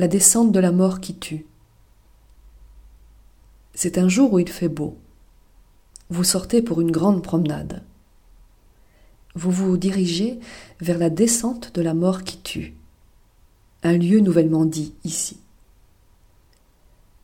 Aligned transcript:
La 0.00 0.08
descente 0.08 0.50
de 0.50 0.60
la 0.60 0.72
mort 0.72 1.00
qui 1.00 1.14
tue. 1.14 1.44
C'est 3.74 3.98
un 3.98 4.08
jour 4.08 4.32
où 4.32 4.38
il 4.38 4.48
fait 4.48 4.70
beau. 4.70 4.96
Vous 6.08 6.24
sortez 6.24 6.62
pour 6.62 6.80
une 6.80 6.90
grande 6.90 7.22
promenade. 7.22 7.82
Vous 9.34 9.50
vous 9.50 9.76
dirigez 9.76 10.40
vers 10.80 10.96
la 10.96 11.10
descente 11.10 11.74
de 11.74 11.82
la 11.82 11.92
mort 11.92 12.22
qui 12.22 12.38
tue, 12.38 12.72
un 13.82 13.98
lieu 13.98 14.20
nouvellement 14.20 14.64
dit 14.64 14.94
ici. 15.04 15.38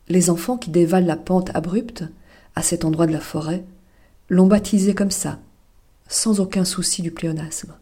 Les 0.08 0.29
enfants 0.29 0.58
qui 0.58 0.68
dévalent 0.68 1.06
la 1.06 1.16
pente 1.16 1.56
abrupte, 1.56 2.04
à 2.56 2.61
cet 2.61 2.84
endroit 2.84 3.06
de 3.06 3.12
la 3.12 3.20
forêt, 3.20 3.64
l'ont 4.29 4.48
baptisé 4.48 4.95
comme 4.95 5.11
ça, 5.11 5.38
sans 6.08 6.40
aucun 6.40 6.66
souci 6.66 7.00
du 7.00 7.11
pléonasme, 7.11 7.74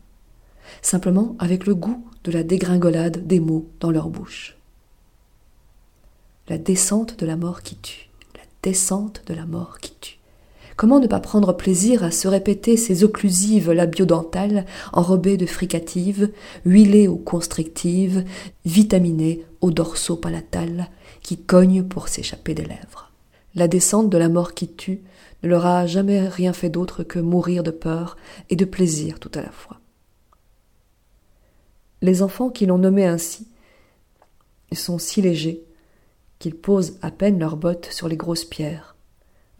simplement 0.83 1.35
avec 1.41 1.67
le 1.67 1.75
goût 1.75 2.07
de 2.23 2.31
la 2.31 2.45
dégringolade 2.45 3.27
des 3.27 3.41
mots 3.41 3.69
dans 3.81 3.91
leur 3.91 4.09
bouche 4.09 4.57
la 6.49 6.59
descente 6.59 7.19
de 7.19 7.27
la 7.27 7.37
mort 7.37 7.63
qui 7.63 7.77
tue, 7.77 8.11
la 8.35 8.43
descente 8.63 9.23
de 9.27 9.35
la 9.35 9.47
mort 9.47 9.79
qui 9.79 9.95
tue. 10.01 10.19
Comment 10.77 10.99
ne 10.99 11.07
pas 11.07 11.21
prendre 11.21 11.53
plaisir 11.53 12.03
à 12.03 12.11
se 12.11 12.27
répéter 12.27 12.77
ces 12.77 13.05
occlusives 13.05 13.71
labiodentales 13.71 14.67
enrobées 14.93 15.37
de 15.37 15.47
fricatives, 15.47 16.31
huilées 16.65 17.07
ou 17.07 17.17
constrictives, 17.17 18.25
vitaminées 18.65 19.45
au 19.61 19.71
dorso 19.71 20.17
palatal, 20.17 20.91
qui 21.23 21.39
cognent 21.39 21.85
pour 21.85 22.09
s'échapper 22.09 22.55
des 22.55 22.65
lèvres. 22.65 23.13
La 23.55 23.69
descente 23.69 24.11
de 24.11 24.19
la 24.19 24.29
mort 24.29 24.53
qui 24.55 24.69
tue 24.69 25.03
ne 25.45 25.49
leur 25.49 25.65
a 25.65 25.87
jamais 25.87 26.29
rien 26.29 26.53
fait 26.53 26.71
d'autre 26.71 27.05
que 27.05 27.21
mourir 27.21 27.63
de 27.63 27.71
peur 27.71 28.17
et 28.51 28.57
de 28.57 28.65
plaisir 28.65 29.21
tout 29.21 29.31
à 29.35 29.43
la 29.43 29.53
fois. 29.53 29.81
Les 32.03 32.21
enfants 32.21 32.51
qui 32.51 32.67
l'ont 32.67 32.79
nommé 32.79 33.07
ainsi 33.07 33.47
sont 34.73 34.99
si 34.99 35.23
légers 35.23 35.63
qu'ils 36.45 36.55
posent 36.55 36.99
à 37.01 37.11
peine 37.11 37.39
leurs 37.39 37.57
bottes 37.57 37.89
sur 37.91 38.07
les 38.07 38.19
grosses 38.19 38.45
pierres, 38.45 38.97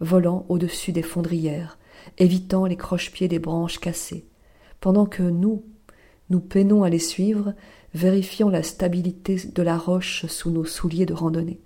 volant 0.01 0.45
au-dessus 0.49 0.91
des 0.91 1.01
fondrières, 1.01 1.79
évitant 2.19 2.67
les 2.67 2.77
croche-pieds 2.77 3.27
des 3.27 3.39
branches 3.39 3.79
cassées, 3.79 4.27
pendant 4.81 5.07
que 5.07 5.23
nous, 5.23 5.63
nous 6.29 6.39
peinons 6.39 6.83
à 6.83 6.91
les 6.91 6.99
suivre, 6.99 7.55
vérifiant 7.95 8.49
la 8.49 8.61
stabilité 8.61 9.35
de 9.51 9.63
la 9.63 9.79
roche 9.79 10.27
sous 10.27 10.51
nos 10.51 10.63
souliers 10.63 11.07
de 11.07 11.15
randonnée, 11.15 11.59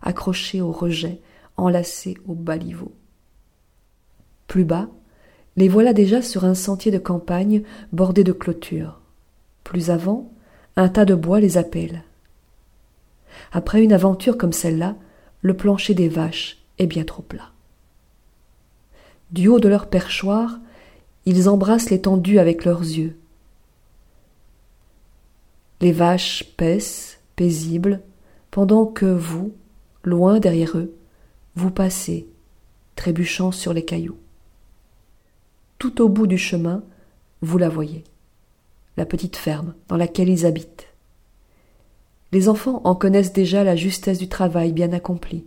accrochés 0.00 0.62
au 0.62 0.72
rejet, 0.72 1.20
enlacés 1.58 2.16
au 2.26 2.32
baliveau. 2.32 2.92
Plus 4.46 4.64
bas, 4.64 4.88
les 5.56 5.68
voilà 5.68 5.92
déjà 5.92 6.22
sur 6.22 6.46
un 6.46 6.54
sentier 6.54 6.90
de 6.90 6.96
campagne 6.96 7.64
bordé 7.92 8.24
de 8.24 8.32
clôtures. 8.32 9.02
Plus 9.62 9.90
avant, 9.90 10.32
un 10.76 10.88
tas 10.88 11.04
de 11.04 11.14
bois 11.14 11.40
les 11.40 11.58
appelle. 11.58 12.02
Après 13.52 13.82
une 13.82 13.92
aventure 13.92 14.38
comme 14.38 14.52
celle-là, 14.52 14.96
le 15.42 15.54
plancher 15.54 15.94
des 15.94 16.08
vaches 16.08 16.58
est 16.78 16.86
bien 16.86 17.04
trop 17.04 17.22
plat. 17.22 17.50
Du 19.30 19.48
haut 19.48 19.60
de 19.60 19.68
leur 19.68 19.88
perchoir, 19.88 20.58
ils 21.26 21.48
embrassent 21.48 21.90
l'étendue 21.90 22.38
avec 22.38 22.64
leurs 22.64 22.82
yeux. 22.82 23.16
Les 25.80 25.92
vaches 25.92 26.44
paissent, 26.56 27.18
paisibles, 27.36 28.00
pendant 28.50 28.86
que 28.86 29.06
vous, 29.06 29.52
loin 30.02 30.38
derrière 30.38 30.78
eux, 30.78 30.94
vous 31.56 31.70
passez, 31.70 32.26
trébuchant 32.96 33.52
sur 33.52 33.72
les 33.72 33.84
cailloux. 33.84 34.18
Tout 35.78 36.00
au 36.00 36.08
bout 36.08 36.26
du 36.26 36.38
chemin, 36.38 36.82
vous 37.42 37.58
la 37.58 37.68
voyez, 37.68 38.04
la 38.96 39.04
petite 39.04 39.36
ferme 39.36 39.74
dans 39.88 39.96
laquelle 39.96 40.28
ils 40.28 40.46
habitent. 40.46 40.93
Les 42.34 42.48
enfants 42.48 42.80
en 42.82 42.96
connaissent 42.96 43.32
déjà 43.32 43.62
la 43.62 43.76
justesse 43.76 44.18
du 44.18 44.28
travail 44.28 44.72
bien 44.72 44.92
accompli, 44.92 45.44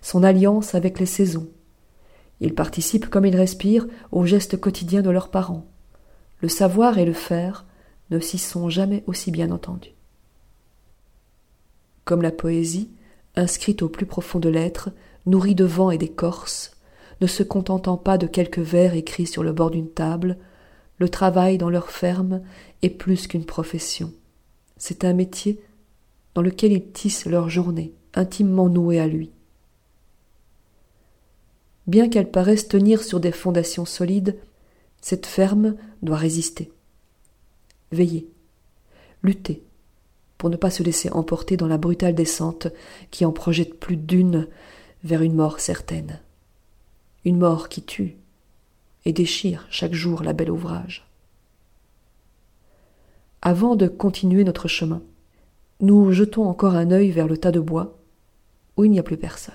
son 0.00 0.22
alliance 0.22 0.74
avec 0.74 0.98
les 0.98 1.04
saisons. 1.04 1.50
Ils 2.40 2.54
participent 2.54 3.10
comme 3.10 3.26
ils 3.26 3.36
respirent 3.36 3.86
aux 4.12 4.24
gestes 4.24 4.58
quotidiens 4.58 5.02
de 5.02 5.10
leurs 5.10 5.30
parents. 5.30 5.66
Le 6.40 6.48
savoir 6.48 6.96
et 6.96 7.04
le 7.04 7.12
faire 7.12 7.66
ne 8.08 8.18
s'y 8.18 8.38
sont 8.38 8.70
jamais 8.70 9.04
aussi 9.06 9.30
bien 9.30 9.50
entendus. 9.50 9.92
Comme 12.06 12.22
la 12.22 12.32
poésie, 12.32 12.90
inscrite 13.36 13.82
au 13.82 13.90
plus 13.90 14.06
profond 14.06 14.38
de 14.38 14.48
l'être, 14.48 14.88
nourrie 15.26 15.54
de 15.54 15.66
vent 15.66 15.90
et 15.90 15.98
d'écorce, 15.98 16.78
ne 17.20 17.26
se 17.26 17.42
contentant 17.42 17.98
pas 17.98 18.16
de 18.16 18.26
quelques 18.26 18.58
vers 18.58 18.94
écrits 18.94 19.26
sur 19.26 19.42
le 19.42 19.52
bord 19.52 19.70
d'une 19.70 19.90
table, 19.90 20.38
le 20.96 21.10
travail 21.10 21.58
dans 21.58 21.68
leur 21.68 21.90
ferme 21.90 22.40
est 22.80 22.88
plus 22.88 23.26
qu'une 23.26 23.44
profession. 23.44 24.14
C'est 24.78 25.04
un 25.04 25.12
métier 25.12 25.60
dans 26.34 26.42
lequel 26.42 26.72
ils 26.72 26.90
tissent 26.92 27.26
leur 27.26 27.48
journée, 27.48 27.92
intimement 28.14 28.68
nouée 28.68 29.00
à 29.00 29.06
lui. 29.06 29.30
Bien 31.86 32.08
qu'elle 32.08 32.30
paraisse 32.30 32.68
tenir 32.68 33.02
sur 33.02 33.20
des 33.20 33.32
fondations 33.32 33.84
solides, 33.84 34.38
cette 35.00 35.26
ferme 35.26 35.74
doit 36.02 36.16
résister. 36.16 36.70
Veiller, 37.90 38.28
lutter, 39.22 39.62
pour 40.38 40.48
ne 40.48 40.56
pas 40.56 40.70
se 40.70 40.82
laisser 40.82 41.10
emporter 41.10 41.56
dans 41.56 41.66
la 41.66 41.78
brutale 41.78 42.14
descente 42.14 42.68
qui 43.10 43.24
en 43.24 43.32
projette 43.32 43.78
plus 43.78 43.96
d'une 43.96 44.48
vers 45.04 45.22
une 45.22 45.34
mort 45.34 45.60
certaine. 45.60 46.20
Une 47.24 47.38
mort 47.38 47.68
qui 47.68 47.82
tue 47.82 48.16
et 49.04 49.12
déchire 49.12 49.66
chaque 49.70 49.94
jour 49.94 50.22
la 50.22 50.32
belle 50.32 50.50
ouvrage. 50.50 51.06
Avant 53.40 53.74
de 53.74 53.88
continuer 53.88 54.44
notre 54.44 54.68
chemin, 54.68 55.02
nous 55.82 56.12
jetons 56.12 56.44
encore 56.44 56.76
un 56.76 56.92
œil 56.92 57.10
vers 57.10 57.26
le 57.26 57.36
tas 57.36 57.50
de 57.50 57.60
bois, 57.60 57.98
où 58.76 58.84
il 58.84 58.90
n'y 58.90 59.00
a 59.00 59.02
plus 59.02 59.16
personne. 59.16 59.54